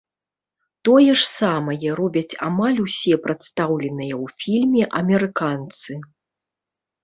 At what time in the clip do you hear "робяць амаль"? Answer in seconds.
1.99-2.79